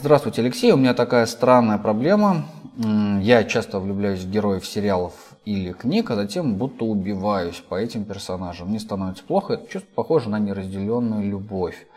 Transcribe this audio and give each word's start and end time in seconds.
Здравствуйте, 0.00 0.42
Алексей. 0.42 0.70
У 0.70 0.76
меня 0.76 0.94
такая 0.94 1.26
странная 1.26 1.76
проблема. 1.76 2.46
Я 3.20 3.42
часто 3.42 3.80
влюбляюсь 3.80 4.20
в 4.20 4.30
героев 4.30 4.64
сериалов 4.64 5.12
или 5.44 5.72
книг, 5.72 6.12
а 6.12 6.14
затем 6.14 6.54
будто 6.54 6.84
убиваюсь 6.84 7.56
по 7.56 7.74
этим 7.74 8.04
персонажам. 8.04 8.68
Мне 8.68 8.78
становится 8.78 9.24
плохо. 9.24 9.54
Это 9.54 9.68
чувство 9.68 9.90
похоже 9.96 10.30
на 10.30 10.38
неразделенную 10.38 11.28
любовь. 11.28 11.88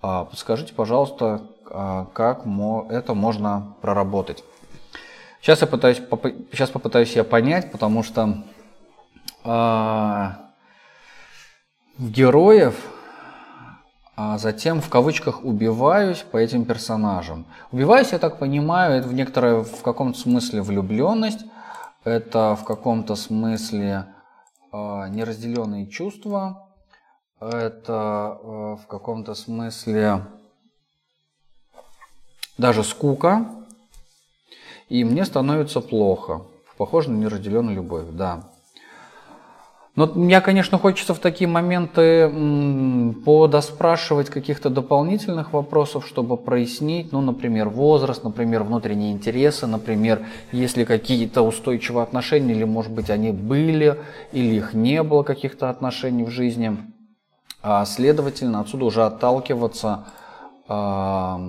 А, 0.00 0.24
подскажите, 0.24 0.72
пожалуйста, 0.72 1.42
а, 1.70 2.06
как 2.14 2.46
это 2.88 3.12
можно 3.12 3.74
проработать? 3.82 4.42
Сейчас 5.42 5.60
я 5.60 5.66
пытаюсь, 5.66 6.00
сейчас 6.52 6.70
попытаюсь 6.70 7.14
я 7.16 7.22
понять, 7.22 7.70
потому 7.70 8.02
что 8.02 8.44
а, 9.44 10.38
героев 11.98 12.95
а 14.16 14.38
затем 14.38 14.80
в 14.80 14.88
кавычках 14.88 15.44
убиваюсь 15.44 16.22
по 16.22 16.38
этим 16.38 16.64
персонажам. 16.64 17.44
Убиваюсь, 17.70 18.12
я 18.12 18.18
так 18.18 18.38
понимаю, 18.38 18.98
это 18.98 19.08
в 19.08 19.12
некоторой, 19.12 19.62
в 19.62 19.82
каком-то 19.82 20.18
смысле 20.18 20.62
влюбленность, 20.62 21.44
это 22.02 22.56
в 22.56 22.64
каком-то 22.64 23.14
смысле 23.14 24.06
э, 24.72 25.08
неразделенные 25.10 25.86
чувства, 25.86 26.66
это 27.40 28.38
э, 28.42 28.76
в 28.82 28.86
каком-то 28.88 29.34
смысле 29.34 30.24
даже 32.56 32.84
скука, 32.84 33.46
и 34.88 35.04
мне 35.04 35.26
становится 35.26 35.82
плохо. 35.82 36.46
Похоже 36.78 37.10
на 37.10 37.16
неразделенную 37.16 37.76
любовь, 37.76 38.06
да. 38.12 38.44
Но 39.96 40.06
мне, 40.06 40.42
конечно, 40.42 40.76
хочется 40.78 41.14
в 41.14 41.18
такие 41.18 41.48
моменты 41.48 42.30
подоспрашивать 43.24 44.28
каких-то 44.28 44.68
дополнительных 44.68 45.54
вопросов, 45.54 46.06
чтобы 46.06 46.36
прояснить, 46.36 47.12
ну, 47.12 47.22
например, 47.22 47.70
возраст, 47.70 48.22
например, 48.22 48.62
внутренние 48.62 49.12
интересы, 49.12 49.66
например, 49.66 50.26
есть 50.52 50.76
ли 50.76 50.84
какие-то 50.84 51.40
устойчивые 51.40 52.02
отношения, 52.02 52.52
или, 52.52 52.64
может 52.64 52.92
быть, 52.92 53.08
они 53.08 53.32
были, 53.32 53.98
или 54.32 54.56
их 54.56 54.74
не 54.74 55.02
было 55.02 55.22
каких-то 55.22 55.70
отношений 55.70 56.24
в 56.24 56.30
жизни. 56.30 56.76
А, 57.62 57.86
следовательно, 57.86 58.60
отсюда 58.60 58.84
уже 58.84 59.02
отталкиваться 59.02 60.04
а, 60.68 61.40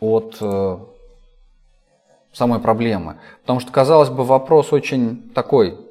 от 0.00 0.38
э, 0.40 0.78
самой 2.32 2.60
проблемы. 2.60 3.16
Потому 3.42 3.60
что, 3.60 3.70
казалось 3.72 4.08
бы, 4.08 4.24
вопрос 4.24 4.72
очень 4.72 5.30
такой 5.34 5.85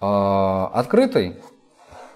а, 0.00 0.70
открытый 0.74 1.36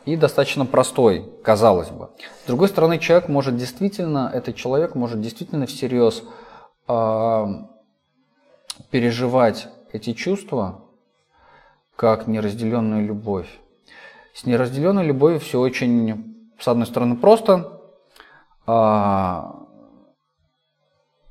и 0.04 0.16
достаточно 0.16 0.66
простой, 0.66 1.30
казалось 1.42 1.90
бы. 1.90 2.10
С 2.44 2.46
другой 2.46 2.68
стороны, 2.68 2.98
человек 2.98 3.28
может 3.28 3.56
действительно, 3.56 4.30
этот 4.32 4.56
человек 4.56 4.94
может 4.94 5.20
действительно 5.20 5.66
всерьез 5.66 6.22
э, 6.88 7.46
переживать 8.90 9.68
эти 9.92 10.12
чувства 10.12 10.84
как 11.94 12.26
неразделенную 12.26 13.06
любовь. 13.06 13.48
С 14.34 14.44
неразделенной 14.44 15.04
любовью 15.04 15.38
все 15.38 15.60
очень, 15.60 16.52
с 16.58 16.66
одной 16.66 16.86
стороны, 16.86 17.16
просто. 17.16 17.80
Э, 18.66 19.42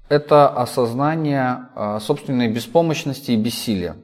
это 0.08 0.50
осознание 0.50 1.70
э, 1.76 2.00
собственной 2.02 2.50
беспомощности 2.50 3.32
и 3.32 3.38
бессилия. 3.38 3.96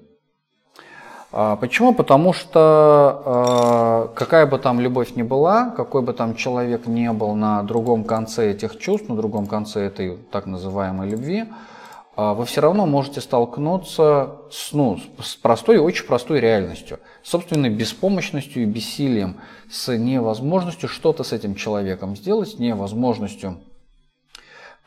А, 1.40 1.56
почему? 1.56 1.94
Потому 1.94 2.34
что 2.34 3.22
а, 3.24 4.12
какая 4.16 4.48
бы 4.48 4.58
там 4.58 4.80
любовь 4.80 5.16
ни 5.16 5.22
была, 5.22 5.70
какой 5.70 6.02
бы 6.02 6.14
там 6.14 6.34
человек 6.34 6.88
не 6.88 7.14
был 7.14 7.36
на 7.36 7.62
другом 7.62 8.06
конце 8.06 8.54
этих 8.54 8.80
чувств, 8.80 9.08
на 9.08 9.16
другом 9.16 9.46
конце 9.46 9.82
этой 9.82 10.18
так 10.18 10.48
называемой 10.48 11.08
любви, 11.08 11.46
а, 12.16 12.34
вы 12.34 12.46
все 12.46 12.62
равно 12.62 12.88
можете 12.88 13.22
столкнуться 13.22 14.38
с, 14.50 14.74
ну, 14.74 15.00
с 15.22 15.36
простой, 15.36 15.78
очень 15.78 16.08
простой 16.08 16.40
реальностью, 16.40 16.98
с 17.22 17.30
собственной 17.30 17.70
беспомощностью 17.70 18.64
и 18.64 18.66
бессилием, 18.66 19.38
с 19.70 19.96
невозможностью 19.96 20.90
что-то 20.90 21.24
с 21.24 21.34
этим 21.34 21.54
человеком 21.54 22.16
сделать, 22.16 22.50
с 22.50 22.58
невозможностью 22.58 23.60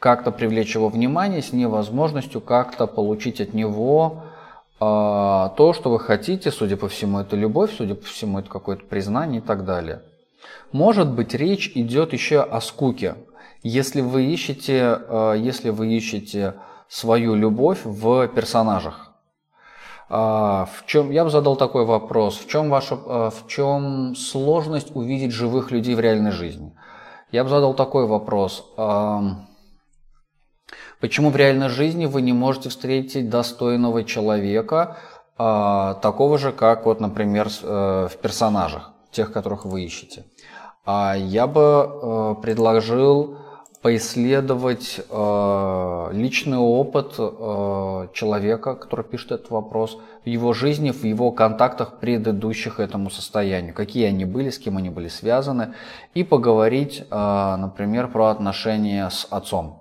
как-то 0.00 0.32
привлечь 0.32 0.74
его 0.74 0.88
внимание, 0.88 1.42
с 1.42 1.52
невозможностью 1.52 2.40
как-то 2.40 2.88
получить 2.88 3.40
от 3.40 3.54
него 3.54 4.24
а, 4.80 5.50
то, 5.50 5.74
что 5.74 5.90
вы 5.90 6.00
хотите, 6.00 6.50
судя 6.50 6.78
по 6.78 6.88
всему, 6.88 7.18
это 7.20 7.36
любовь, 7.36 7.70
судя 7.76 7.94
по 7.94 8.06
всему, 8.06 8.38
это 8.38 8.48
какое-то 8.48 8.86
признание 8.86 9.42
и 9.42 9.44
так 9.44 9.66
далее. 9.66 10.00
Может 10.72 11.12
быть, 11.12 11.34
речь 11.34 11.70
идет 11.74 12.14
еще 12.14 12.40
о 12.40 12.62
скуке. 12.62 13.16
Если 13.62 14.00
вы 14.00 14.24
ищете, 14.24 14.82
а, 14.82 15.34
если 15.34 15.68
вы 15.68 15.94
ищете 15.94 16.54
свою 16.88 17.34
любовь 17.34 17.80
в 17.84 18.26
персонажах. 18.28 19.12
А, 20.08 20.66
в 20.74 20.86
чем, 20.86 21.10
я 21.10 21.24
бы 21.24 21.30
задал 21.30 21.56
такой 21.56 21.84
вопрос, 21.84 22.38
в 22.38 22.48
чем, 22.48 22.70
ваша, 22.70 22.96
в 22.96 23.46
чем 23.48 24.16
сложность 24.16 24.96
увидеть 24.96 25.32
живых 25.32 25.70
людей 25.70 25.94
в 25.94 26.00
реальной 26.00 26.32
жизни? 26.32 26.72
Я 27.32 27.44
бы 27.44 27.50
задал 27.50 27.74
такой 27.74 28.06
вопрос. 28.06 28.64
Почему 31.00 31.30
в 31.30 31.36
реальной 31.36 31.68
жизни 31.68 32.06
вы 32.06 32.22
не 32.22 32.32
можете 32.32 32.68
встретить 32.68 33.30
достойного 33.30 34.04
человека, 34.04 34.98
а, 35.42 35.94
такого 35.94 36.36
же, 36.36 36.52
как, 36.52 36.84
вот, 36.84 37.00
например, 37.00 37.48
э, 37.62 38.08
в 38.12 38.16
персонажах, 38.18 38.92
тех, 39.10 39.32
которых 39.32 39.64
вы 39.64 39.82
ищете? 39.82 40.26
А 40.84 41.14
я 41.16 41.46
бы 41.46 41.62
э, 41.62 42.34
предложил 42.42 43.38
поисследовать 43.80 45.00
э, 45.08 46.08
личный 46.12 46.58
опыт 46.58 47.14
человека, 48.12 48.74
который 48.74 49.06
пишет 49.06 49.32
этот 49.32 49.50
вопрос, 49.50 49.96
в 50.26 50.28
его 50.28 50.52
жизни, 50.52 50.90
в 50.90 51.02
его 51.04 51.30
контактах 51.32 51.98
предыдущих 52.00 52.78
этому 52.78 53.08
состоянию, 53.08 53.72
какие 53.72 54.08
они 54.08 54.26
были, 54.26 54.50
с 54.50 54.58
кем 54.58 54.76
они 54.76 54.90
были 54.90 55.08
связаны, 55.08 55.72
и 56.12 56.22
поговорить, 56.22 57.06
например, 57.10 58.08
про 58.08 58.26
отношения 58.26 59.08
с 59.08 59.26
отцом 59.30 59.79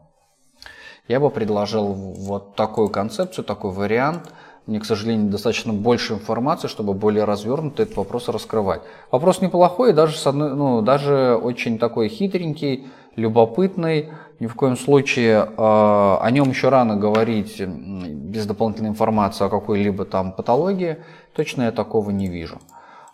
я 1.10 1.20
бы 1.20 1.32
предложил 1.32 1.92
вот 1.94 2.56
такую 2.56 2.88
концепцию, 2.90 3.44
такой 3.44 3.72
вариант. 3.72 4.32
Мне, 4.68 4.80
к 4.80 4.86
сожалению, 4.86 5.32
достаточно 5.32 5.74
больше 5.74 6.14
информации, 6.14 6.68
чтобы 6.68 6.94
более 6.94 7.24
развернуто 7.24 7.82
этот 7.82 7.98
вопрос 7.98 8.30
раскрывать. 8.30 8.82
Вопрос 9.10 9.42
неплохой, 9.42 9.94
даже, 9.94 10.32
ну, 10.32 10.84
даже 10.84 11.36
очень 11.36 11.80
такой 11.80 12.10
хитренький, 12.10 12.88
любопытный. 13.16 14.12
Ни 14.40 14.46
в 14.46 14.54
коем 14.54 14.78
случае 14.78 15.38
э, 15.38 15.48
о 15.58 16.30
нем 16.32 16.50
еще 16.50 16.70
рано 16.70 16.96
говорить 16.96 17.60
без 17.60 18.46
дополнительной 18.46 18.92
информации 18.92 19.46
о 19.46 19.50
какой-либо 19.50 20.06
там 20.06 20.32
патологии. 20.32 20.98
Точно 21.36 21.64
я 21.64 21.72
такого 21.72 22.12
не 22.12 22.28
вижу. 22.28 22.60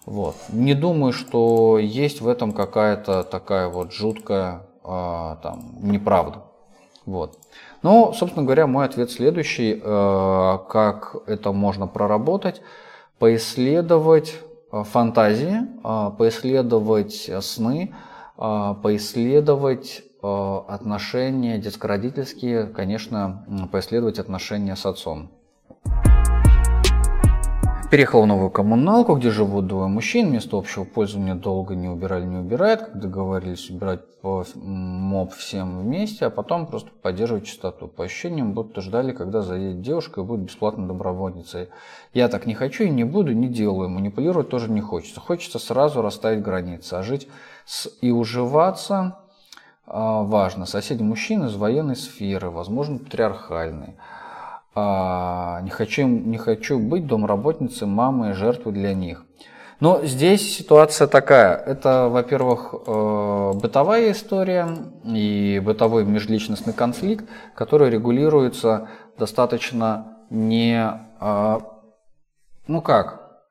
Вот. 0.06 0.36
Не 0.50 0.74
думаю, 0.74 1.14
что 1.14 1.80
есть 1.80 2.20
в 2.20 2.28
этом 2.28 2.52
какая-то 2.52 3.24
такая 3.24 3.70
вот 3.70 3.94
жуткая 3.94 4.64
э, 4.84 5.36
там, 5.42 5.64
неправда. 5.82 6.44
Вот. 7.06 7.38
Но, 7.86 8.14
собственно 8.14 8.44
говоря, 8.44 8.66
мой 8.66 8.88
ответ 8.88 9.12
следующий. 9.12 9.80
Э, 9.80 10.58
как 10.68 11.18
это 11.28 11.52
можно 11.52 11.86
проработать? 11.86 12.64
Поисследовать 13.20 14.40
э, 14.72 14.84
фантазии, 14.84 15.58
э, 15.84 16.12
поисследовать 16.18 17.30
сны, 17.42 17.94
поисследовать 18.36 20.04
отношения 20.22 21.60
детско-родительские, 21.60 22.66
конечно, 22.66 23.46
поисследовать 23.72 24.18
отношения 24.18 24.76
с 24.76 24.86
отцом. 24.88 25.30
Переехал 27.96 28.24
в 28.24 28.28
новую 28.28 28.50
коммуналку, 28.50 29.16
где 29.16 29.30
живут 29.30 29.68
двое 29.68 29.88
мужчин. 29.88 30.30
Место 30.30 30.58
общего 30.58 30.84
пользования 30.84 31.34
долго 31.34 31.76
не 31.76 31.88
убирали, 31.88 32.26
не 32.26 32.36
убирают. 32.36 32.82
Как 32.82 33.00
договорились 33.00 33.70
убирать 33.70 34.02
по 34.20 34.44
моб 34.54 35.32
всем 35.32 35.80
вместе, 35.80 36.26
а 36.26 36.30
потом 36.30 36.68
просто 36.68 36.90
поддерживать 37.02 37.46
чистоту. 37.46 37.88
По 37.88 38.04
ощущениям, 38.04 38.52
будто 38.52 38.82
ждали, 38.82 39.14
когда 39.14 39.42
заедет 39.42 39.82
девушка 39.82 40.20
и 40.20 40.24
будет 40.26 40.42
бесплатно 40.42 40.86
добровольницей. 40.86 41.70
Я 42.14 42.28
так 42.28 42.46
не 42.46 42.54
хочу 42.54 42.84
и 42.84 42.90
не 42.90 43.06
буду, 43.06 43.32
не 43.32 43.48
делаю. 43.48 43.88
Манипулировать 43.88 44.50
тоже 44.50 44.70
не 44.70 44.82
хочется. 44.82 45.22
Хочется 45.22 45.58
сразу 45.58 46.02
расставить 46.02 46.44
границы. 46.44 46.96
А 46.96 47.02
жить 47.02 47.30
с... 47.66 47.90
и 48.02 48.12
уживаться 48.12 49.20
а, 49.88 50.24
важно. 50.24 50.66
Соседи 50.66 51.02
мужчин 51.02 51.46
из 51.46 51.56
военной 51.56 51.96
сферы, 51.96 52.50
возможно, 52.50 52.98
патриархальной. 52.98 53.96
А, 54.76 55.62
не 55.62 55.70
хочу, 55.70 56.06
не 56.06 56.38
хочу 56.38 56.80
быть 56.80 57.08
домработницей, 57.08 57.88
мамой, 57.88 58.34
жертвой 58.34 58.74
для 58.74 58.94
них. 58.94 59.26
Но 59.80 60.06
здесь 60.06 60.58
ситуация 60.58 61.08
такая. 61.08 61.56
Это, 61.56 62.10
во-первых, 62.10 62.74
э, 62.74 63.52
бытовая 63.56 64.12
история 64.12 64.68
и 65.04 65.62
бытовой 65.64 66.06
межличностный 66.06 66.74
конфликт, 66.74 67.26
который 67.56 67.90
регулируется 67.90 68.90
достаточно 69.18 70.18
не... 70.30 70.78
А, 71.20 71.62
ну 72.68 72.82
как? 72.82 73.44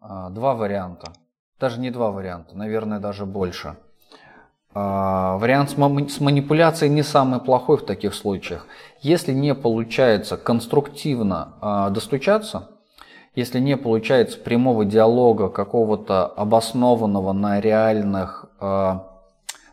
А, 0.00 0.30
два 0.30 0.54
варианта. 0.54 1.12
Даже 1.58 1.78
не 1.78 1.90
два 1.90 2.10
варианта, 2.10 2.56
наверное, 2.56 3.00
даже 3.00 3.26
больше. 3.26 3.76
А, 4.72 5.36
вариант 5.38 5.70
с 5.70 6.20
манипуляцией 6.20 6.92
не 6.92 7.02
самый 7.02 7.40
плохой 7.40 7.78
в 7.78 7.84
таких 7.84 8.14
случаях. 8.14 8.66
Если 9.00 9.32
не 9.32 9.54
получается 9.54 10.36
конструктивно 10.36 11.54
а, 11.60 11.90
достучаться, 11.90 12.68
если 13.34 13.58
не 13.58 13.76
получается 13.76 14.38
прямого 14.38 14.84
диалога 14.84 15.48
какого-то 15.48 16.26
обоснованного 16.26 17.32
на 17.32 17.60
реальных, 17.60 18.46
а, 18.60 19.08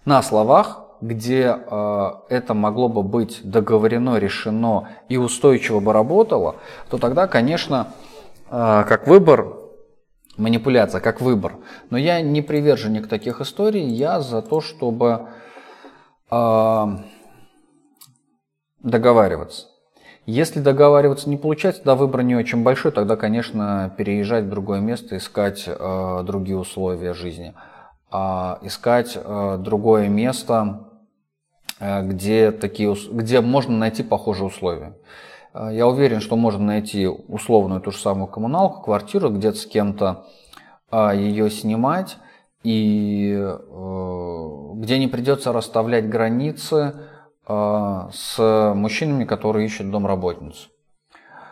на 0.05 0.23
словах, 0.23 0.83
где 0.99 1.55
это 2.29 2.55
могло 2.55 2.89
бы 2.89 3.03
быть 3.03 3.41
договорено, 3.43 4.17
решено 4.17 4.89
и 5.09 5.17
устойчиво 5.17 5.79
бы 5.79 5.93
работало, 5.93 6.55
то 6.89 6.97
тогда, 6.97 7.27
конечно, 7.27 7.89
как 8.49 9.05
выбор 9.05 9.56
манипуляция 10.37 11.01
как 11.01 11.21
выбор. 11.21 11.57
Но 11.89 11.97
я 11.97 12.21
не 12.21 12.41
приверженник 12.41 13.07
таких 13.07 13.41
историй, 13.41 13.85
я 13.85 14.21
за 14.21 14.41
то, 14.41 14.61
чтобы 14.61 15.27
э, 16.31 16.85
договариваться. 18.81 19.67
Если 20.25 20.59
договариваться 20.59 21.29
не 21.29 21.37
получается, 21.37 21.83
да, 21.85 21.95
выбор 21.95 22.21
не 22.21 22.35
очень 22.35 22.61
большой, 22.61 22.91
тогда, 22.91 23.15
конечно, 23.15 23.93
переезжать 23.97 24.43
в 24.43 24.49
другое 24.49 24.81
место, 24.81 25.15
искать 25.17 25.63
э, 25.67 26.23
другие 26.25 26.57
условия 26.57 27.13
жизни, 27.13 27.53
э, 28.11 28.17
искать 28.61 29.15
э, 29.15 29.57
другое 29.57 30.09
место, 30.09 30.89
э, 31.79 32.03
где, 32.03 32.51
такие, 32.51 32.93
где 33.09 33.39
можно 33.39 33.77
найти 33.77 34.03
похожие 34.03 34.47
условия. 34.47 34.97
А, 35.57 35.71
я 35.71 35.87
уверен, 35.87 36.19
что 36.21 36.35
можно 36.35 36.63
найти 36.63 37.07
условную 37.07 37.81
ту 37.81 37.91
же 37.91 37.97
самую 37.97 38.27
коммуналку, 38.27 38.83
квартиру, 38.83 39.29
где-то 39.29 39.57
с 39.57 39.65
кем-то 39.65 40.25
а, 40.91 41.13
ее 41.13 41.49
снимать, 41.49 42.17
и 42.63 43.33
э, 43.39 43.57
где 44.75 44.99
не 44.99 45.07
придется 45.07 45.53
расставлять 45.53 46.09
границы 46.09 46.95
а, 47.45 48.09
с 48.11 48.73
мужчинами, 48.75 49.23
которые 49.23 49.65
ищут 49.67 49.89
домработницу. 49.89 50.69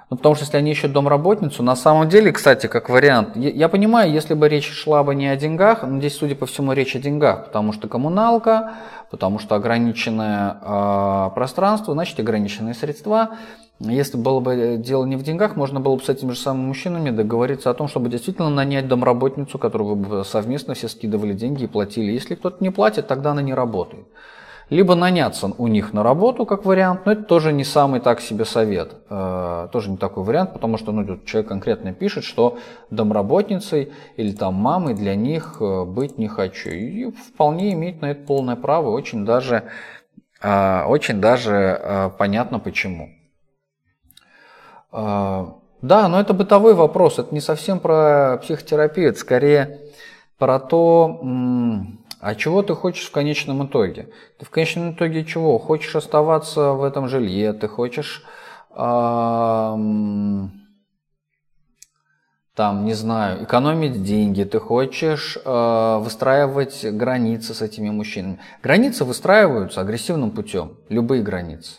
Ну, 0.10 0.18
потому 0.18 0.36
что 0.36 0.44
если 0.44 0.58
они 0.58 0.72
ищут 0.72 0.92
домработницу, 0.92 1.64
на 1.64 1.76
самом 1.76 2.10
деле, 2.10 2.32
кстати, 2.32 2.68
как 2.68 2.90
вариант, 2.90 3.36
я, 3.36 3.50
я 3.50 3.70
понимаю, 3.70 4.12
если 4.12 4.34
бы 4.34 4.50
речь 4.50 4.70
шла 4.70 5.04
бы 5.04 5.16
не 5.16 5.28
о 5.28 5.36
деньгах, 5.36 5.84
но 5.84 6.00
здесь, 6.00 6.18
судя 6.18 6.36
по 6.36 6.46
всему, 6.46 6.74
речь 6.74 6.96
о 6.96 7.00
деньгах, 7.00 7.46
потому 7.46 7.72
что 7.72 7.88
коммуналка, 7.88 8.74
потому 9.10 9.40
что 9.40 9.56
ограниченное 9.56 10.58
э, 10.62 11.30
пространство, 11.34 11.94
значит 11.94 12.20
ограниченные 12.20 12.76
средства. 12.76 13.38
Если 13.80 14.18
было 14.18 14.40
бы 14.40 14.78
дело 14.80 15.06
не 15.06 15.18
в 15.18 15.24
деньгах, 15.24 15.56
можно 15.56 15.80
было 15.80 15.98
бы 15.98 16.04
с 16.04 16.10
этими 16.10 16.32
же 16.32 16.40
самыми 16.40 16.68
мужчинами 16.68 17.10
договориться 17.10 17.70
о 17.70 17.74
том, 17.74 17.88
чтобы 17.88 18.10
действительно 18.10 18.50
нанять 18.50 18.88
домработницу, 18.88 19.60
которую 19.60 19.96
вы 19.96 20.24
совместно 20.24 20.76
все 20.76 20.88
скидывали 20.88 21.34
деньги 21.34 21.66
и 21.66 21.68
платили. 21.68 22.14
Если 22.14 22.36
кто-то 22.36 22.64
не 22.64 22.70
платит, 22.70 23.08
тогда 23.08 23.32
она 23.32 23.42
не 23.42 23.54
работает 23.54 24.06
либо 24.70 24.96
наняться 24.96 25.52
у 25.58 25.68
них 25.68 25.94
на 25.94 26.04
работу 26.04 26.46
как 26.46 26.66
вариант, 26.66 27.06
но 27.06 27.12
это 27.12 27.24
тоже 27.24 27.54
не 27.54 27.64
самый 27.64 28.00
так 28.00 28.20
себе 28.20 28.46
совет, 28.46 28.96
э, 29.10 29.68
тоже 29.72 29.92
не 29.92 29.98
такой 29.98 30.24
вариант, 30.24 30.54
потому 30.54 30.78
что 30.78 30.92
ну, 30.92 31.20
человек 31.26 31.50
конкретно 31.50 31.94
пишет, 31.94 32.24
что 32.24 32.58
домработницей 32.90 33.92
или 34.18 34.32
там 34.32 34.56
мамой 34.56 34.96
для 34.96 35.16
них 35.16 35.58
э, 35.60 35.86
быть 35.86 36.18
не 36.18 36.28
хочу. 36.28 36.70
И 36.70 37.12
вполне 37.12 37.74
имеет 37.74 38.02
на 38.02 38.12
это 38.12 38.26
полное 38.26 38.56
право, 38.56 38.90
очень 38.90 39.26
даже, 39.26 39.66
э, 40.42 40.84
очень 40.86 41.22
даже 41.22 42.12
понятно 42.18 42.60
почему. 42.60 43.10
Да, 44.96 46.08
но 46.08 46.20
это 46.20 46.34
бытовой 46.34 46.74
вопрос, 46.74 47.20
это 47.20 47.34
не 47.34 47.42
совсем 47.42 47.80
про 47.80 48.40
психотерапию, 48.42 49.10
это 49.10 49.20
скорее 49.20 49.82
про 50.38 50.60
то, 50.60 51.22
а 52.20 52.36
чего 52.36 52.64
ты 52.64 52.74
хочешь 52.74 53.06
в 53.06 53.12
конечном 53.12 53.68
итоге? 53.68 54.10
Ты 54.40 54.46
в 54.46 54.50
конечном 54.50 54.94
итоге 54.94 55.26
чего? 55.26 55.60
Хочешь 55.60 55.96
оставаться 55.96 56.72
в 56.72 56.84
этом 56.84 57.08
жилье, 57.08 57.54
ты 57.54 57.68
хочешь 57.68 58.24
эм, 58.76 60.52
там, 62.56 62.86
не 62.86 62.94
знаю, 62.94 63.44
экономить 63.44 64.02
деньги, 64.02 64.44
ты 64.44 64.60
хочешь 64.60 65.38
э, 65.44 65.98
выстраивать 66.00 66.86
границы 66.86 67.54
с 67.54 67.62
этими 67.62 67.90
мужчинами. 67.90 68.40
Границы 68.64 69.04
выстраиваются 69.04 69.82
агрессивным 69.82 70.32
путем, 70.32 70.78
любые 70.90 71.22
границы. 71.22 71.76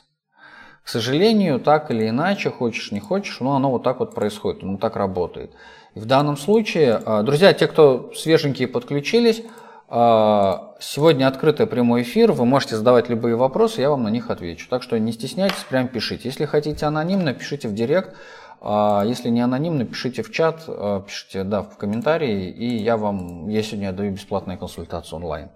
К 0.86 0.88
сожалению, 0.88 1.58
так 1.58 1.90
или 1.90 2.08
иначе, 2.08 2.48
хочешь 2.48 2.92
не 2.92 3.00
хочешь, 3.00 3.40
но 3.40 3.56
оно 3.56 3.72
вот 3.72 3.82
так 3.82 3.98
вот 3.98 4.14
происходит, 4.14 4.62
оно 4.62 4.78
так 4.78 4.94
работает. 4.94 5.50
В 5.96 6.04
данном 6.04 6.36
случае, 6.36 7.02
э, 7.04 7.22
друзья, 7.24 7.52
те, 7.52 7.66
кто 7.66 8.12
свеженькие 8.14 8.68
подключились, 8.68 9.42
а, 9.88 10.76
сегодня 10.78 11.26
открытый 11.26 11.66
прямой 11.66 12.02
эфир, 12.02 12.30
вы 12.30 12.44
можете 12.44 12.76
задавать 12.76 13.08
любые 13.08 13.34
вопросы, 13.34 13.80
я 13.80 13.90
вам 13.90 14.04
на 14.04 14.10
них 14.10 14.30
отвечу. 14.30 14.68
Так 14.70 14.84
что 14.84 14.96
не 14.96 15.10
стесняйтесь, 15.10 15.64
прям 15.68 15.88
пишите. 15.88 16.28
Если 16.28 16.44
хотите 16.44 16.86
анонимно, 16.86 17.34
пишите 17.34 17.66
в 17.66 17.74
директ. 17.74 18.14
А, 18.60 19.02
если 19.04 19.28
не 19.28 19.40
анонимно, 19.40 19.86
пишите 19.86 20.22
в 20.22 20.30
чат, 20.30 20.66
а, 20.68 21.00
пишите 21.00 21.42
да, 21.42 21.62
в 21.62 21.76
комментарии, 21.78 22.48
и 22.48 22.76
я 22.76 22.96
вам, 22.96 23.48
я 23.48 23.60
сегодня 23.64 23.90
даю 23.90 24.12
бесплатную 24.12 24.56
консультацию 24.56 25.16
онлайн. 25.16 25.48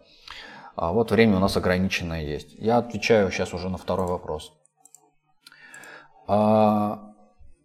Вот 0.75 1.13
время 1.13 1.37
у 1.37 1.41
нас 1.41 1.57
ограниченное 1.57 2.23
есть. 2.23 2.57
Я 2.59 2.79
отвечаю 2.79 3.31
сейчас 3.31 3.55
уже 3.55 3.69
на 3.69 3.79
второй 3.79 4.09
вопрос. 4.09 4.53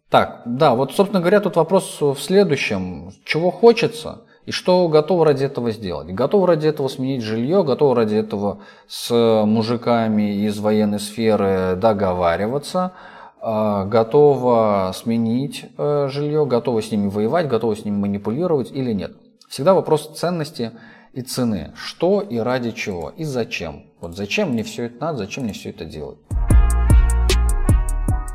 Так, 0.08 0.42
да, 0.44 0.74
вот, 0.74 0.92
собственно 0.92 1.20
говоря, 1.20 1.40
тут 1.40 1.56
вопрос 1.56 2.00
в 2.00 2.16
следующем. 2.16 3.12
Чего 3.24 3.50
хочется? 3.50 4.22
И 4.46 4.52
что 4.52 4.88
готов 4.88 5.24
ради 5.24 5.44
этого 5.44 5.72
сделать? 5.72 6.08
Готов 6.14 6.46
ради 6.46 6.68
этого 6.68 6.86
сменить 6.86 7.22
жилье, 7.22 7.64
готов 7.64 7.96
ради 7.96 8.14
этого 8.14 8.60
с 8.86 9.12
мужиками 9.44 10.46
из 10.46 10.58
военной 10.60 11.00
сферы 11.00 11.74
договариваться, 11.76 12.92
а, 13.40 13.84
готова 13.84 14.92
сменить 14.94 15.66
э, 15.76 16.08
жилье, 16.10 16.46
готова 16.46 16.80
с 16.80 16.92
ними 16.92 17.08
воевать, 17.08 17.48
готова 17.48 17.74
с 17.74 17.84
ними 17.84 17.96
манипулировать 17.96 18.70
или 18.70 18.92
нет. 18.92 19.16
Всегда 19.48 19.74
вопрос 19.74 20.10
ценности 20.16 20.72
и 21.12 21.22
цены. 21.22 21.72
Что 21.76 22.20
и 22.20 22.38
ради 22.38 22.70
чего, 22.70 23.12
и 23.16 23.24
зачем. 23.24 23.86
Вот 24.00 24.16
зачем 24.16 24.50
мне 24.50 24.62
все 24.62 24.84
это 24.84 25.00
надо, 25.00 25.18
зачем 25.18 25.44
мне 25.44 25.52
все 25.52 25.70
это 25.70 25.84
делать. 25.84 26.18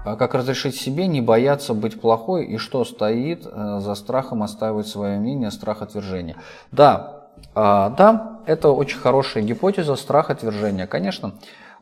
А 0.03 0.15
как 0.15 0.33
разрешить 0.33 0.75
себе 0.75 1.05
не 1.05 1.21
бояться 1.21 1.73
быть 1.73 2.01
плохой 2.01 2.45
и 2.45 2.57
что 2.57 2.83
стоит 2.85 3.45
э, 3.45 3.79
за 3.81 3.93
страхом 3.93 4.41
оставить 4.41 4.87
свое 4.87 5.19
мнение, 5.19 5.51
страх 5.51 5.83
отвержения? 5.83 6.37
Да, 6.71 7.27
а, 7.53 7.89
да, 7.89 8.39
это 8.45 8.69
очень 8.69 8.97
хорошая 8.97 9.43
гипотеза, 9.43 9.95
страх 9.95 10.31
отвержения. 10.31 10.87
Конечно, 10.87 11.33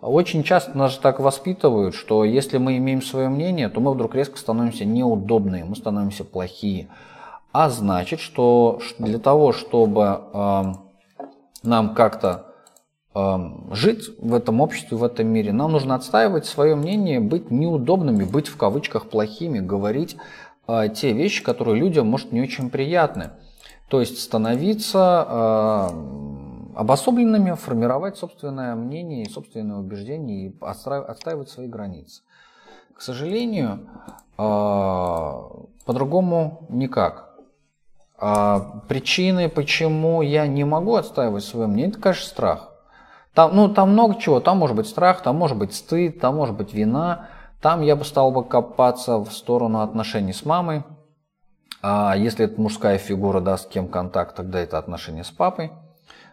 очень 0.02 0.44
часто 0.44 0.78
нас 0.78 0.98
так 0.98 1.20
воспитывают, 1.20 1.96
что 1.96 2.24
если 2.26 2.58
мы 2.58 2.78
имеем 2.78 3.02
свое 3.02 3.30
мнение, 3.30 3.70
то 3.70 3.80
мы 3.80 3.94
вдруг 3.94 4.16
резко 4.16 4.38
становимся 4.38 4.84
неудобные, 4.84 5.64
мы 5.64 5.76
становимся 5.76 6.26
плохие. 6.26 6.90
А 7.52 7.70
значит, 7.70 8.20
что 8.20 8.80
для 9.00 9.18
того, 9.18 9.54
чтобы 9.54 10.22
э, 10.34 10.64
нам 11.64 11.96
как-то 11.96 12.49
жить 13.16 14.10
в 14.20 14.36
этом 14.36 14.62
обществе, 14.62 14.96
в 14.96 15.04
этом 15.04 15.28
мире. 15.28 15.52
Нам 15.52 15.72
нужно 15.72 15.96
отстаивать 15.96 16.46
свое 16.46 16.76
мнение, 16.76 17.20
быть 17.20 17.50
неудобными, 17.50 18.24
быть 18.24 18.48
в 18.48 18.56
кавычках 18.56 19.10
плохими, 19.10 19.60
говорить 19.60 20.16
э, 20.68 20.90
те 20.94 21.12
вещи, 21.14 21.44
которые 21.44 21.80
людям, 21.80 22.08
может, 22.08 22.32
не 22.32 22.42
очень 22.42 22.70
приятны. 22.70 23.32
То 23.90 24.00
есть 24.00 24.22
становиться 24.22 25.26
э, 25.28 25.90
обособленными, 26.76 27.54
формировать 27.54 28.18
собственное 28.18 28.76
мнение 28.76 29.24
и 29.24 29.30
собственное 29.30 29.78
убеждение 29.78 30.50
и 30.50 30.56
отстаивать 30.62 31.50
свои 31.50 31.68
границы. 31.68 32.22
К 32.94 33.02
сожалению, 33.02 33.88
э, 34.38 34.44
по-другому 35.86 36.68
никак. 36.70 37.34
А 38.20 38.82
причины, 38.88 39.50
почему 39.50 40.22
я 40.22 40.46
не 40.46 40.64
могу 40.64 40.96
отстаивать 40.96 41.44
свое 41.44 41.68
мнение, 41.68 41.92
это, 41.92 42.00
конечно, 42.00 42.28
страх. 42.28 42.69
Там, 43.34 43.56
ну, 43.56 43.70
там 43.70 43.92
много 43.92 44.20
чего. 44.20 44.40
Там 44.40 44.58
может 44.58 44.76
быть 44.76 44.88
страх, 44.88 45.22
там 45.22 45.36
может 45.36 45.58
быть 45.58 45.74
стыд, 45.74 46.20
там 46.20 46.36
может 46.36 46.56
быть 46.56 46.74
вина. 46.74 47.28
Там 47.62 47.82
я 47.82 47.96
бы 47.96 48.06
стал 48.06 48.32
бы 48.32 48.44
копаться 48.44 49.18
в 49.18 49.32
сторону 49.32 49.82
отношений 49.82 50.34
с 50.34 50.46
мамой. 50.46 50.84
А 51.82 52.16
если 52.16 52.46
это 52.46 52.60
мужская 52.60 52.98
фигура, 52.98 53.40
да, 53.40 53.58
с 53.58 53.66
кем 53.66 53.88
контакт, 53.88 54.36
тогда 54.36 54.60
это 54.60 54.78
отношения 54.78 55.24
с 55.24 55.32
папой. 55.32 55.72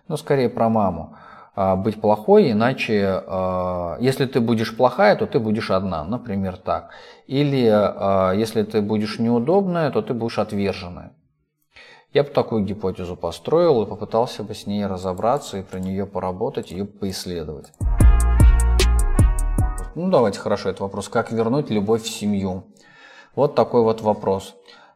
Но 0.09 0.17
скорее 0.17 0.49
про 0.49 0.69
маму. 0.69 1.17
А, 1.55 1.75
быть 1.75 2.01
плохой, 2.01 2.53
иначе, 2.53 3.23
а, 3.27 3.97
если 3.99 4.27
ты 4.27 4.41
будешь 4.41 4.77
плохая, 4.77 5.17
то 5.17 5.27
ты 5.27 5.39
будешь 5.41 5.71
одна, 5.71 6.05
например, 6.05 6.59
так. 6.59 6.91
Или 7.27 7.67
а, 7.73 8.33
если 8.33 8.63
ты 8.63 8.83
будешь 8.83 9.19
неудобная, 9.19 9.91
то 9.91 10.03
ты 10.03 10.15
будешь 10.15 10.39
отверженная. 10.39 11.13
Я 12.17 12.23
бы 12.23 12.31
такую 12.31 12.65
гипотезу 12.65 13.15
построил 13.15 13.83
и 13.83 13.87
попытался 13.87 14.43
бы 14.43 14.55
с 14.55 14.67
ней 14.67 14.87
разобраться 14.87 15.59
и 15.59 15.63
про 15.63 15.79
нее 15.79 16.07
поработать, 16.07 16.71
ее 16.71 16.87
поисследовать. 16.87 17.67
Ну 19.95 20.09
давайте 20.09 20.39
хорошо, 20.39 20.71
это 20.71 20.83
вопрос, 20.83 21.11
как 21.11 21.31
вернуть 21.31 21.69
любовь 21.69 22.05
в 22.05 22.09
семью. 22.09 22.63
Вот 23.35 23.55
такой 23.55 23.83
вот 23.83 24.01
вопрос. 24.01 24.55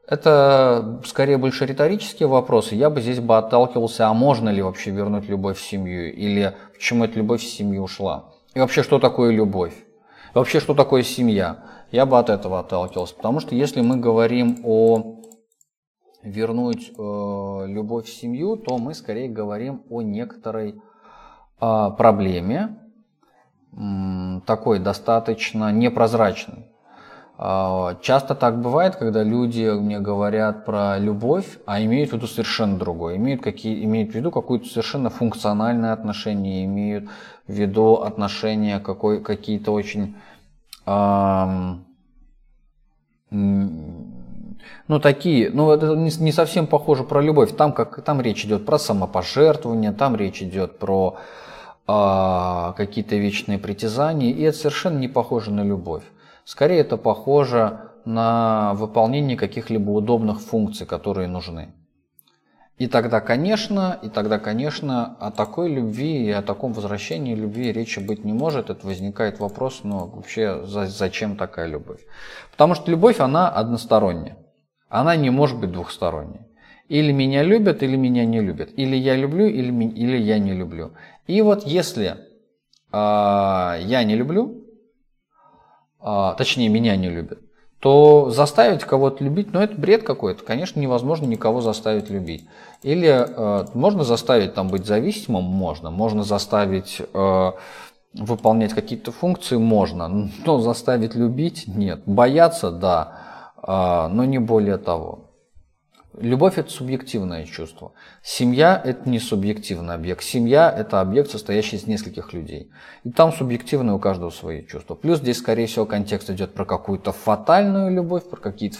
Это 0.09 1.03
скорее 1.05 1.37
больше 1.37 1.67
риторические 1.67 2.27
вопросы. 2.27 2.75
Я 2.75 2.89
бы 2.89 3.03
здесь 3.03 3.21
бы 3.21 3.37
отталкивался, 3.37 4.09
а 4.09 4.15
можно 4.15 4.49
ли 4.49 4.63
вообще 4.63 4.91
вернуть 4.91 5.29
любовь 5.29 5.59
в 5.59 5.63
семью? 5.63 6.11
Или 6.15 6.57
почему 6.73 7.05
эта 7.05 7.19
любовь 7.19 7.43
в 7.43 7.47
семью 7.47 7.83
ушла? 7.83 8.33
И 8.55 8.61
вообще, 8.61 8.83
что 8.83 8.99
такое 8.99 9.31
любовь? 9.31 9.75
И 9.75 10.39
вообще, 10.39 10.59
что 10.59 10.73
такое 10.73 11.03
семья? 11.03 11.59
Я 11.93 12.07
бы 12.07 12.19
от 12.19 12.31
этого 12.31 12.61
отталкивался. 12.61 13.15
Потому 13.15 13.41
что 13.41 13.55
если 13.55 13.83
мы 13.83 13.99
говорим 13.99 14.61
о 14.65 15.21
вернуть 16.23 16.93
э, 16.97 17.65
любовь 17.67 18.07
в 18.07 18.13
семью, 18.13 18.57
то 18.57 18.79
мы 18.79 18.95
скорее 18.95 19.29
говорим 19.29 19.83
о 19.89 20.03
некоторой 20.03 20.81
э, 21.61 21.91
проблеме, 21.97 22.79
э, 23.73 24.41
такой 24.47 24.79
достаточно 24.79 25.73
непрозрачной. 25.73 26.71
А, 27.43 27.97
часто 28.03 28.35
так 28.35 28.61
бывает, 28.61 28.97
когда 28.97 29.23
люди 29.23 29.65
мне 29.65 29.99
говорят 29.99 30.67
про 30.67 30.99
любовь, 30.99 31.59
а 31.65 31.83
имеют 31.83 32.11
в 32.11 32.13
виду 32.13 32.27
совершенно 32.27 32.77
другое. 32.77 33.17
Имеют, 33.17 33.41
какие, 33.41 33.83
имеют 33.83 34.13
в 34.13 34.15
виду 34.15 34.31
какое-то 34.31 34.67
совершенно 34.67 35.09
функциональное 35.09 35.95
отношение, 35.95 36.67
имеют 36.67 37.09
в 37.47 37.53
виду 37.53 37.95
отношения 37.95 38.79
какой, 38.79 39.23
какие-то 39.23 39.73
очень... 39.73 40.17
Эм, 40.85 41.87
ну, 44.89 44.99
такие, 44.99 45.51
ну, 45.51 45.71
это 45.71 45.95
не, 45.95 46.11
не 46.19 46.33
совсем 46.33 46.67
похоже 46.67 47.05
про 47.05 47.21
любовь. 47.21 47.55
Там, 47.57 47.73
как, 47.73 48.03
там 48.03 48.21
речь 48.21 48.45
идет 48.45 48.67
про 48.67 48.79
самопожертвование, 48.79 49.93
там 49.93 50.17
речь 50.17 50.43
идет 50.43 50.79
про 50.79 51.19
э, 51.87 52.73
какие-то 52.77 53.17
вечные 53.17 53.59
притязания, 53.59 54.31
и 54.33 54.43
это 54.43 54.57
совершенно 54.57 54.99
не 54.99 55.09
похоже 55.09 55.53
на 55.53 55.63
любовь. 55.63 56.03
Скорее 56.45 56.81
это 56.81 56.97
похоже 56.97 57.91
на 58.05 58.75
выполнение 58.75 59.37
каких-либо 59.37 59.91
удобных 59.91 60.41
функций, 60.41 60.87
которые 60.87 61.29
нужны. 61.29 61.73
И 62.81 62.87
тогда, 62.87 63.21
конечно, 63.21 63.99
и 64.01 64.09
тогда, 64.09 64.39
конечно, 64.39 65.15
о 65.21 65.31
такой 65.31 65.71
любви 65.71 66.25
и 66.25 66.31
о 66.31 66.41
таком 66.41 66.73
возвращении 66.73 67.35
любви 67.35 67.73
речи 67.73 68.01
быть 68.01 68.25
не 68.25 68.33
может. 68.33 68.71
Это 68.71 68.87
возникает 68.87 69.39
вопрос, 69.39 69.81
ну 69.83 70.07
вообще 70.07 70.65
зачем 70.65 71.37
такая 71.37 71.67
любовь? 71.67 72.01
Потому 72.51 72.75
что 72.75 72.91
любовь, 72.91 73.21
она 73.21 73.51
односторонняя. 73.51 74.39
Она 74.91 75.17
не 75.17 75.31
может 75.31 75.59
быть 75.59 75.73
двухсторонней. 75.73 76.41
Или 76.89 77.13
меня 77.13 77.45
любят, 77.45 77.83
или 77.83 77.97
меня 77.97 78.27
не 78.27 78.41
любят. 78.41 78.71
Или 78.77 78.97
я 78.97 79.17
люблю, 79.17 79.47
или, 79.47 79.73
или 79.91 80.17
я 80.19 80.39
не 80.39 80.53
люблю. 80.53 80.91
И 81.29 81.41
вот 81.41 81.65
если 81.65 82.17
э, 82.93 82.97
я 83.83 84.05
не 84.05 84.17
люблю, 84.17 84.65
а, 86.01 86.35
точнее 86.35 86.69
меня 86.69 86.97
не 86.97 87.09
любят, 87.09 87.39
то 87.79 88.31
заставить 88.31 88.83
кого-то 88.83 89.23
любить, 89.23 89.53
ну 89.53 89.61
это 89.61 89.81
бред 89.81 90.03
какой-то. 90.03 90.43
Конечно, 90.45 90.81
невозможно 90.81 91.27
никого 91.27 91.61
заставить 91.61 92.11
любить. 92.11 92.45
Или 92.83 93.09
э, 93.09 93.67
можно 93.75 94.03
заставить 94.03 94.55
там 94.55 94.69
быть 94.69 94.85
зависимым, 94.85 95.45
можно. 95.45 95.91
Можно 95.91 96.25
заставить 96.25 97.01
э, 97.01 97.53
выполнять 98.15 98.75
какие-то 98.75 99.13
функции, 99.13 99.57
можно. 99.57 100.31
Но 100.45 100.59
заставить 100.59 101.15
любить, 101.15 101.69
нет. 101.69 102.03
Бояться, 102.07 102.71
да, 102.71 103.13
э, 103.13 103.30
но 103.67 104.25
не 104.25 104.39
более 104.39 104.79
того. 104.79 105.31
Любовь– 106.19 106.55
это 106.59 106.71
субъективное 106.71 107.45
чувство. 107.45 107.93
Семья– 108.23 108.81
это 108.85 109.09
не 109.09 109.21
субъективный 109.21 109.95
объект. 109.95 110.25
Семья– 110.25 110.71
это 110.77 111.01
объект, 111.01 111.31
состоящий 111.31 111.77
из 111.77 111.87
нескольких 111.87 112.33
людей. 112.33 112.73
И 113.05 113.11
там 113.11 113.33
субъективное 113.33 113.95
у 113.95 114.01
каждого 114.01 114.31
свои 114.31 114.67
чувства. 114.67 114.97
Плюс 114.97 115.19
здесь, 115.19 115.39
скорее 115.39 115.67
всего, 115.67 115.87
контекст 115.87 116.29
идет 116.31 116.53
про 116.53 116.65
какую-то 116.65 117.13
фатальную 117.13 117.93
любовь, 117.95 118.29
про 118.29 118.39
какие-то 118.39 118.79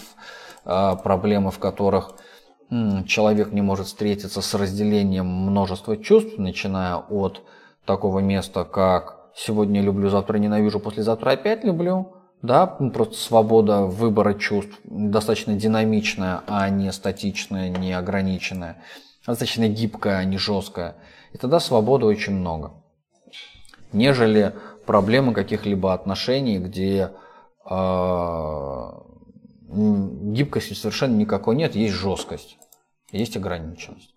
э, 0.65 0.97
проблемы, 1.03 1.51
в 1.53 1.59
которых 1.59 2.15
человек 3.07 3.53
не 3.53 3.63
может 3.63 3.87
встретиться 3.87 4.41
с 4.41 4.55
разделением 4.55 5.27
множества 5.27 5.97
чувств, 5.97 6.39
начиная 6.39 6.97
от 6.97 7.43
такого 7.85 8.21
места, 8.21 8.65
как 8.65 9.31
«сегодня 9.35 9.83
люблю, 9.83 10.09
завтра 10.09 10.39
ненавижу, 10.39 10.79
послезавтра 10.79 11.31
опять 11.31 11.65
люблю», 11.65 12.20
да, 12.43 12.67
просто 12.67 13.17
свобода 13.17 13.83
выбора 13.83 14.35
чувств 14.35 14.79
достаточно 14.85 15.55
динамичная, 15.55 16.43
а 16.47 16.69
не 16.71 16.91
статичная, 16.91 17.69
не 17.69 17.93
ограниченная, 17.93 18.83
достаточно 19.27 19.69
гибкая, 19.69 20.19
а 20.19 20.25
не 20.25 20.39
жесткая. 20.39 20.97
И 21.33 21.39
тогда 21.39 21.61
свободы 21.61 22.07
очень 22.07 22.35
много. 22.35 22.73
Нежели 23.93 24.55
проблемы 24.87 25.35
каких-либо 25.35 25.93
отношений, 25.93 26.59
где 26.59 27.11
э, 27.69 28.91
гибкости 29.69 30.73
совершенно 30.73 31.17
никакой 31.17 31.57
нет, 31.57 31.75
есть 31.75 31.95
жесткость, 31.95 32.57
есть 33.13 33.37
ограниченность. 33.37 34.15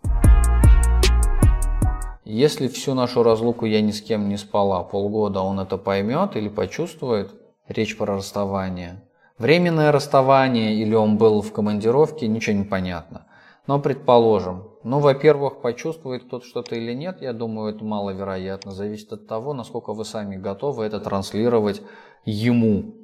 Если 2.24 2.70
всю 2.70 2.94
нашу 2.94 3.22
разлуку 3.22 3.65
я 3.65 3.82
ни 3.82 3.92
с 3.92 4.01
кем 4.01 4.30
не 4.30 4.38
спала 4.38 4.82
полгода, 4.84 5.42
он 5.42 5.60
это 5.60 5.77
поймет 5.77 6.38
или 6.38 6.48
почувствует– 6.48 7.34
речь 7.67 7.98
про 7.98 8.17
расставание. 8.17 9.03
Временное 9.38 9.91
расставание 9.91 10.75
или 10.75 10.93
он 10.93 11.17
был 11.17 11.41
в 11.41 11.51
командировке, 11.51 12.27
ничего 12.27 12.58
не 12.58 12.63
понятно. 12.63 13.25
Но 13.65 13.79
предположим, 13.79 14.70
ну, 14.84 15.00
во-первых, 15.00 15.62
почувствует 15.62 16.25
кто-то 16.25 16.46
что-то 16.46 16.75
или 16.75 16.93
нет, 16.93 17.22
я 17.22 17.32
думаю, 17.32 17.74
это 17.74 17.84
маловероятно. 17.84 18.74
Зависит 18.74 19.13
от 19.13 19.27
того, 19.27 19.53
насколько 19.53 19.93
вы 19.93 20.03
сами 20.03 20.36
готовы 20.36 20.84
это 20.84 21.00
транслировать 21.00 21.82
ему. 22.25 22.96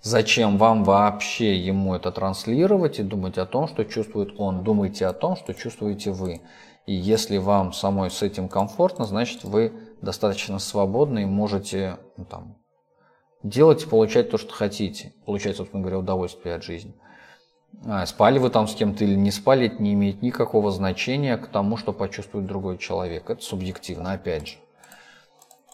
Зачем 0.00 0.56
вам 0.58 0.84
вообще 0.84 1.56
ему 1.56 1.94
это 1.94 2.10
транслировать 2.12 2.98
и 2.98 3.02
думать 3.02 3.36
о 3.36 3.46
том, 3.46 3.68
что 3.68 3.84
чувствует 3.84 4.38
он? 4.38 4.62
Думайте 4.62 5.06
о 5.06 5.12
том, 5.12 5.36
что 5.36 5.52
чувствуете 5.52 6.12
вы. 6.12 6.40
И 6.86 6.94
если 6.94 7.36
вам 7.36 7.72
самой 7.72 8.10
с 8.10 8.22
этим 8.22 8.48
комфортно, 8.48 9.04
значит 9.04 9.44
вы 9.44 9.72
достаточно 10.00 10.58
свободны 10.58 11.24
и 11.24 11.26
можете 11.26 11.98
ну, 12.16 12.24
там, 12.24 12.57
делать 13.48 13.84
и 13.84 13.86
получать 13.86 14.30
то, 14.30 14.38
что 14.38 14.52
хотите. 14.52 15.12
Получать, 15.24 15.56
собственно 15.56 15.82
говоря, 15.82 15.98
удовольствие 15.98 16.54
от 16.54 16.62
жизни. 16.62 16.94
А, 17.86 18.06
спали 18.06 18.38
вы 18.38 18.50
там 18.50 18.66
с 18.66 18.74
кем-то 18.74 19.04
или 19.04 19.14
не 19.14 19.30
спали, 19.30 19.66
это 19.66 19.82
не 19.82 19.94
имеет 19.94 20.22
никакого 20.22 20.70
значения 20.70 21.36
к 21.36 21.48
тому, 21.48 21.76
что 21.76 21.92
почувствует 21.92 22.46
другой 22.46 22.78
человек. 22.78 23.30
Это 23.30 23.42
субъективно, 23.42 24.12
опять 24.12 24.48
же. 24.48 24.56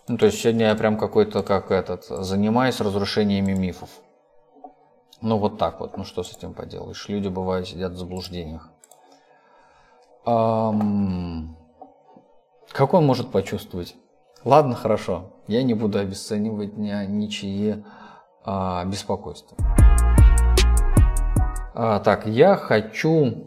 Ну, 0.07 0.19
то 0.19 0.27
есть 0.27 0.41
сегодня 0.41 0.67
я 0.67 0.75
прям 0.75 0.99
какой-то, 0.99 1.43
как 1.43 1.71
этот, 1.71 2.05
занимаюсь 2.05 2.81
разрушениями 2.81 3.53
мифов. 3.53 3.89
Ну, 5.23 5.39
вот 5.39 5.57
так 5.57 5.81
вот. 5.81 5.97
Ну, 5.97 6.05
что 6.05 6.23
с 6.23 6.37
этим 6.37 6.53
поделаешь? 6.53 7.09
Люди, 7.09 7.29
бывают, 7.29 7.69
сидят 7.69 7.93
в 7.93 7.97
заблуждениях. 7.97 8.69
Эм... 10.27 11.57
Как 12.73 12.93
он 12.93 13.07
может 13.07 13.31
почувствовать? 13.31 13.97
Ладно, 14.45 14.75
хорошо. 14.75 15.33
Я 15.47 15.63
не 15.63 15.73
буду 15.73 15.99
обесценивать 15.99 16.77
ничьи 16.77 17.83
а, 18.45 18.85
беспокойства. 18.85 19.57
А, 21.75 21.99
так, 22.01 22.27
я 22.27 22.55
хочу 22.57 23.47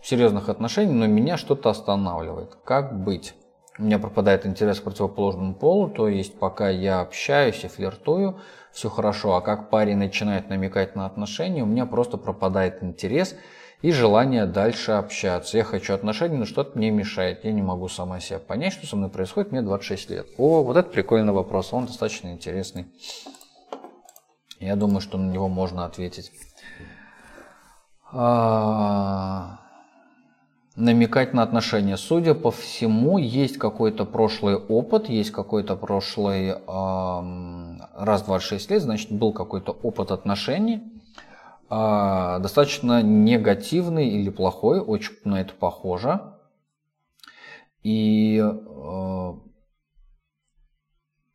серьезных 0.00 0.48
отношений, 0.48 0.92
но 0.92 1.06
меня 1.06 1.36
что-то 1.36 1.70
останавливает. 1.70 2.54
Как 2.64 3.02
быть? 3.02 3.34
У 3.78 3.82
меня 3.82 3.98
пропадает 3.98 4.46
интерес 4.46 4.78
к 4.78 4.84
противоположному 4.84 5.54
полу, 5.54 5.88
то 5.88 6.06
есть 6.06 6.38
пока 6.38 6.68
я 6.68 7.00
общаюсь 7.00 7.64
и 7.64 7.68
флиртую, 7.68 8.38
все 8.70 8.90
хорошо, 8.90 9.34
а 9.34 9.40
как 9.40 9.70
парень 9.70 9.96
начинает 9.96 10.48
намекать 10.48 10.94
на 10.94 11.06
отношения, 11.06 11.62
у 11.62 11.66
меня 11.66 11.86
просто 11.86 12.16
пропадает 12.16 12.82
интерес– 12.82 13.34
и 13.82 13.90
желание 13.90 14.46
дальше 14.46 14.92
общаться. 14.92 15.58
Я 15.58 15.64
хочу 15.64 15.92
отношений, 15.92 16.36
но 16.36 16.44
что-то 16.46 16.78
мне 16.78 16.90
мешает. 16.90 17.44
Я 17.44 17.52
не 17.52 17.62
могу 17.62 17.88
сама 17.88 18.20
себя 18.20 18.38
понять, 18.38 18.72
что 18.72 18.86
со 18.86 18.96
мной 18.96 19.10
происходит. 19.10 19.50
Мне 19.50 19.60
26 19.60 20.10
лет. 20.10 20.26
О, 20.38 20.62
вот 20.62 20.76
это 20.76 20.88
прикольный 20.88 21.32
вопрос. 21.32 21.72
Он 21.72 21.86
достаточно 21.86 22.28
интересный. 22.32 22.86
Я 24.60 24.76
думаю, 24.76 25.00
что 25.00 25.18
на 25.18 25.30
него 25.30 25.48
можно 25.48 25.84
ответить. 25.84 26.30
А... 28.12 29.58
Намекать 30.76 31.34
на 31.34 31.42
отношения. 31.42 31.96
Судя 31.98 32.34
по 32.34 32.50
всему, 32.50 33.18
есть 33.18 33.58
какой-то 33.58 34.06
прошлый 34.06 34.56
опыт, 34.56 35.08
есть 35.08 35.30
какой-то 35.32 35.76
прошлый... 35.76 36.54
Раз 37.94 38.22
26 38.22 38.70
лет, 38.70 38.82
значит, 38.82 39.12
был 39.12 39.32
какой-то 39.32 39.72
опыт 39.72 40.12
отношений 40.12 40.82
а, 41.74 42.38
достаточно 42.40 43.02
негативный 43.02 44.06
или 44.06 44.28
плохой, 44.28 44.78
очень 44.78 45.14
на 45.24 45.40
это 45.40 45.54
похоже. 45.54 46.20
И 47.82 48.36
э, 48.38 49.32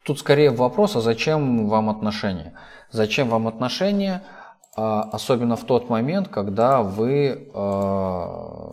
тут 0.06 0.20
скорее 0.20 0.51
вопрос, 0.51 0.96
а 0.96 1.01
зачем 1.01 1.67
вам 1.67 1.89
отношения? 1.89 2.53
Зачем 2.91 3.29
вам 3.29 3.48
отношения, 3.48 4.22
э, 4.77 4.82
особенно 4.84 5.56
в 5.56 5.63
тот 5.63 5.89
момент, 5.89 6.27
когда 6.27 6.84
вы, 6.84 7.50
э, 7.51 8.72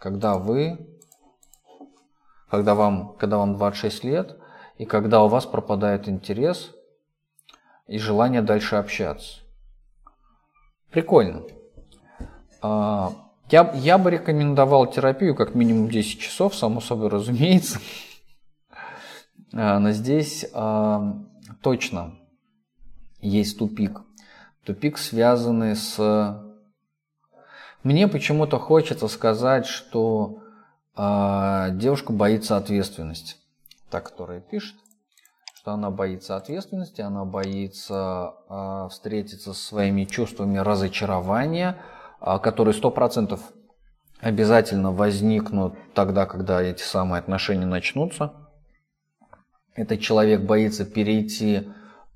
когда 0.00 0.38
вы, 0.38 0.88
когда 2.50 2.74
вам, 2.74 3.14
когда 3.16 3.38
вам 3.38 3.54
26 3.54 4.02
лет, 4.02 4.36
и 4.76 4.86
когда 4.86 5.22
у 5.22 5.28
вас 5.28 5.46
пропадает 5.46 6.08
интерес 6.08 6.74
и 7.86 7.96
желание 7.96 8.42
дальше 8.42 8.74
общаться. 8.74 9.47
Прикольно. 10.90 11.42
А, 12.62 13.12
я, 13.50 13.72
я 13.74 13.98
бы 13.98 14.10
рекомендовал 14.10 14.90
терапию 14.90 15.34
как 15.34 15.54
минимум 15.54 15.90
10 15.90 16.20
часов, 16.20 16.54
само 16.54 16.80
собой 16.80 17.08
разумеется. 17.08 17.78
А, 19.52 19.78
но 19.78 19.92
здесь 19.92 20.46
а, 20.52 21.24
точно 21.62 22.18
есть 23.20 23.58
тупик. 23.58 24.02
Тупик, 24.64 24.98
связанный 24.98 25.76
с... 25.76 26.44
Мне 27.82 28.08
почему-то 28.08 28.58
хочется 28.58 29.08
сказать, 29.08 29.66
что 29.66 30.42
девушка 30.96 32.12
боится 32.12 32.56
ответственности. 32.56 33.36
Та, 33.88 34.00
которая 34.00 34.40
пишет, 34.40 34.74
что 35.68 35.74
она 35.74 35.90
боится 35.90 36.36
ответственности, 36.36 37.02
она 37.02 37.26
боится 37.26 38.34
встретиться 38.90 39.52
со 39.52 39.60
своими 39.60 40.04
чувствами 40.04 40.58
разочарования– 40.58 41.76
а, 42.20 42.38
которые 42.38 42.74
100% 42.74 43.38
обязательно 44.20 44.92
возникнут 44.92 45.74
тогда, 45.94 46.26
когда 46.26 46.60
эти 46.60 46.82
самые 46.82 47.20
отношения 47.20 47.66
начнутся. 47.66 48.32
Этот 49.74 50.00
человек 50.00 50.40
боится 50.40 50.84
перейти 50.84 51.68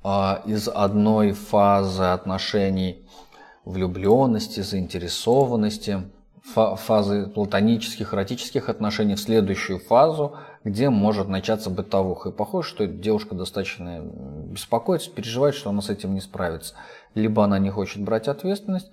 а, 0.03 0.43
из 0.45 0.69
одной 0.69 1.33
фазы 1.33 2.03
отношений 2.05 3.07
влюбленности, 3.65 4.61
заинтересованности, 4.61 6.11
фазы 6.45 7.27
платонических, 7.27 8.13
эротических 8.13 8.69
отношений 8.69 9.15
в 9.15 9.21
следующую 9.21 9.79
фазу, 9.79 10.37
где 10.65 10.91
может 10.91 11.29
начаться 11.29 11.71
бытовуха. 11.71 12.31
И 12.31 12.33
похоже, 12.33 12.69
что 12.69 12.87
девушка 12.87 13.35
достаточно 13.35 14.01
беспокоится, 14.03 15.11
переживает, 15.11 15.55
что 15.55 15.71
она 15.71 15.83
с 15.83 15.91
этим 15.91 16.15
не 16.15 16.21
справится. 16.21 16.75
Либо 17.15 17.45
она 17.45 17.59
не 17.59 17.71
хочет 17.71 18.03
брать 18.03 18.29
ответственность, 18.29 18.91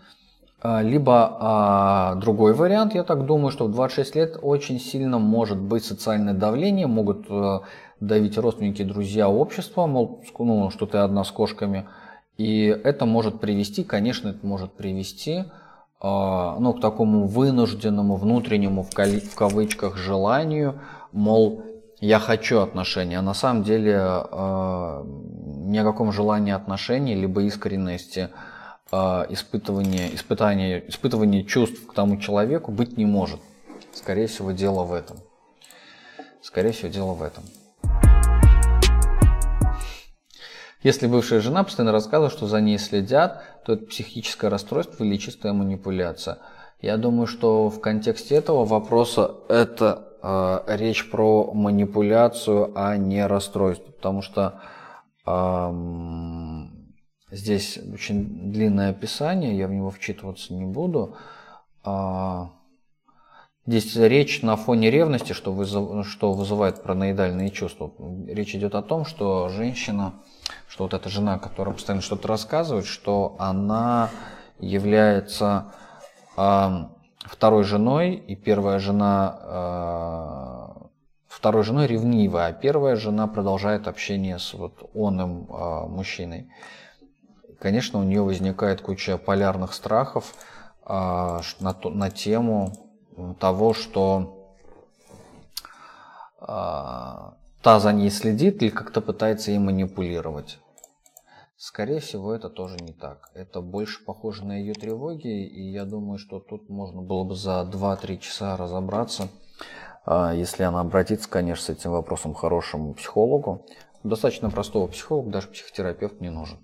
а, 0.61 0.81
либо 0.81 1.37
а, 1.39 2.15
другой 2.15 2.53
вариант, 2.53 2.93
я 2.93 3.03
так 3.03 3.25
думаю, 3.25 3.51
что 3.51 3.65
в 3.65 3.71
26 3.71 4.15
лет 4.15 4.37
очень 4.41 4.79
сильно 4.79 5.17
может 5.17 5.57
быть 5.57 5.85
социальное 5.85 6.33
давление, 6.33 6.85
могут 6.85 7.27
а, 7.29 7.61
давить 8.01 8.37
родственники, 8.37 8.83
друзья, 8.83 9.29
общество, 9.29 9.85
мол, 9.85 10.21
ну, 10.37 10.69
что 10.69 10.85
ты 10.85 10.97
одна 10.97 11.23
с 11.23 11.31
кошками. 11.31 11.87
И 12.37 12.65
это 12.65 13.05
может 13.05 13.39
привести, 13.39 13.83
конечно, 13.83 14.29
это 14.29 14.45
может 14.45 14.73
привести 14.73 15.45
ну, 16.01 16.73
к 16.73 16.81
такому 16.81 17.27
вынужденному, 17.27 18.15
внутреннему, 18.15 18.83
в, 18.83 18.89
в 18.89 19.35
кавычках, 19.35 19.97
желанию, 19.97 20.79
мол, 21.11 21.63
я 21.99 22.19
хочу 22.19 22.59
отношений, 22.59 23.15
а 23.15 23.21
на 23.21 23.33
самом 23.33 23.63
деле 23.63 23.99
э, 23.99 25.03
ни 25.05 25.77
о 25.77 25.83
каком 25.83 26.13
желании 26.13 26.53
отношений, 26.53 27.15
либо 27.15 27.41
искренности– 27.41 28.29
а, 28.91 29.27
испытывание, 29.29 30.15
испытание, 30.15 30.89
испытывание 30.89 31.43
чувств 31.43 31.85
к 31.85 31.93
тому 31.93 32.17
человеку 32.17 32.71
быть 32.71 32.97
не 32.97 33.05
может. 33.05 33.39
Скорее 33.93 34.25
всего, 34.25 34.51
дело 34.51 34.83
в 34.83 34.93
этом. 34.93 35.17
Скорее 36.41 36.71
всего, 36.71 36.89
дело 36.89 37.13
в 37.13 37.21
этом. 37.21 37.43
Если 40.81 41.07
бывшая 41.07 41.41
жена 41.41 41.63
постоянно 41.63 41.91
рассказывает, 41.91 42.31
что 42.31 42.47
за 42.47 42.61
ней 42.61 42.77
следят, 42.77 43.43
то 43.65 43.73
это 43.73 43.85
психическое 43.85 44.49
расстройство 44.49 45.03
или 45.03 45.17
чистая 45.17 45.53
манипуляция. 45.53 46.39
Я 46.81 46.97
думаю, 46.97 47.27
что 47.27 47.69
в 47.69 47.81
контексте 47.81 48.35
этого 48.35 48.63
вопроса 48.63 49.35
это 49.49 50.07
э, 50.21 50.77
речь 50.77 51.09
про 51.09 51.53
манипуляцию, 51.53 52.71
а 52.75 52.95
не 52.95 53.25
расстройство. 53.27 53.91
Потому 53.91 54.21
что 54.21 54.61
э, 55.25 55.73
Здесь 57.31 57.77
очень 57.93 58.51
длинное 58.51 58.89
описание, 58.89 59.55
я 59.55 59.67
в 59.67 59.71
него 59.71 59.91
вчитываться 59.91 60.53
не 60.53 60.65
буду. 60.65 61.15
А, 61.83 62.49
здесь 63.69 63.95
речь 63.95 64.41
на 64.41 64.55
фоне 64.55 64.89
ревности, 64.89 65.33
что, 65.33 65.53
вызыв, 65.53 66.07
что 66.07 66.33
вызывает 66.33 66.81
параноидальные 66.81 67.51
чувства. 67.51 67.91
Речь 68.27 68.55
идет 68.55 68.73
о 68.73 68.81
том, 68.81 69.05
что 69.05 69.49
женщина, 69.49 70.15
что 70.67 70.85
вот 70.85 70.95
эта 70.95 71.07
жена, 71.09 71.37
которая 71.37 71.75
постоянно 71.75 72.01
что-то 72.01 72.27
рассказывает, 72.27 72.85
что 72.85 73.35
она 73.37 74.09
является 74.59 75.73
а, 76.35 76.89
второй 77.19 77.63
женой, 77.63 78.15
и 78.15 78.35
первая 78.35 78.79
жена 78.79 79.39
а, 79.41 80.87
второй 81.27 81.63
женой 81.63 81.85
ревнивая, 81.85 82.47
а 82.47 82.53
первая 82.53 82.95
жена 82.95 83.27
продолжает 83.27 83.87
общение 83.87 84.39
с 84.39 84.53
вот 84.55 84.89
оным 84.95 85.47
а, 85.51 85.85
мужчиной 85.85 86.49
конечно, 87.59 87.99
у 87.99 88.03
нее 88.03 88.21
возникает 88.21 88.81
куча 88.81 89.17
полярных 89.17 89.73
страхов 89.73 90.33
а, 90.81 91.41
на, 91.59 91.75
на 91.83 92.09
тему 92.09 92.88
того, 93.39 93.73
что 93.73 94.35
а, 96.39 97.33
та 97.61 97.79
за 97.79 97.93
ней 97.93 98.09
следит 98.09 98.61
или 98.61 98.69
как-то 98.69 99.01
пытается 99.01 99.51
ей 99.51 99.59
манипулировать. 99.59 100.59
Скорее 101.57 101.99
всего, 101.99 102.33
это 102.33 102.49
тоже 102.49 102.77
не 102.77 102.93
так. 102.93 103.31
Это 103.33 103.59
больше 103.59 104.03
похоже 104.05 104.45
на 104.45 104.53
ее 104.53 104.73
тревоги, 104.73 105.45
и 105.45 105.69
я 105.71 105.83
думаю, 105.83 106.17
что 106.17 106.39
тут 106.39 106.69
можно 106.69 107.01
было 107.01 107.25
бы 107.25 107.35
за 107.35 107.69
2-3 107.69 108.17
часа 108.19 108.55
разобраться, 108.55 109.27
а, 110.05 110.33
если 110.33 110.63
она 110.63 110.79
обратится, 110.79 111.29
конечно, 111.29 111.65
с 111.65 111.69
этим 111.69 111.91
вопросом 111.91 112.33
к 112.33 112.39
хорошему 112.39 112.93
психологу. 112.93 113.65
Достаточно 114.03 114.49
простого 114.49 114.87
психолога, 114.87 115.29
даже 115.31 115.49
психотерапевт 115.49 116.21
не 116.21 116.29
нужен. 116.29 116.59